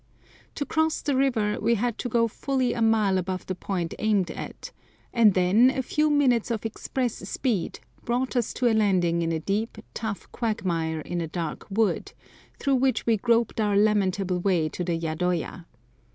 [0.55, 4.31] To cross the river we had to go fully a mile above the point aimed
[4.31, 4.71] at,
[5.13, 9.39] and then a few minutes of express speed brought us to a landing in a
[9.39, 12.13] deep, tough quagmire in a dark wood,
[12.57, 15.65] through which we groped our lamentable way to the yadoya.